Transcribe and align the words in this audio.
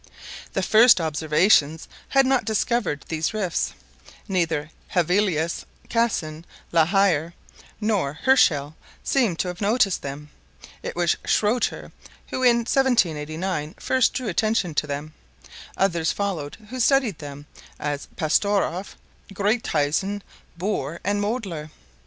The 0.53 0.63
first 0.63 0.99
observations 0.99 1.87
had 2.09 2.25
not 2.25 2.43
discovered 2.43 3.05
these 3.07 3.35
rifts. 3.35 3.73
Neither 4.27 4.71
Hévelius, 4.95 5.63
Cassin, 5.89 6.43
La 6.71 6.85
Hire, 6.85 7.35
nor 7.79 8.13
Herschel 8.13 8.75
seemed 9.03 9.37
to 9.37 9.47
have 9.47 9.61
known 9.61 9.77
them. 10.01 10.31
It 10.81 10.95
was 10.95 11.17
Schroeter 11.23 11.91
who 12.29 12.41
in 12.41 12.61
1789 12.65 13.75
first 13.79 14.13
drew 14.15 14.27
attention 14.27 14.73
to 14.73 14.87
them. 14.87 15.13
Others 15.77 16.11
followed 16.13 16.57
who 16.71 16.79
studied 16.79 17.19
them, 17.19 17.45
as 17.79 18.07
Pastorff, 18.15 18.95
Gruithuysen, 19.31 20.23
Boeer, 20.57 20.99
and 21.03 21.21
Moedler. 21.21 21.69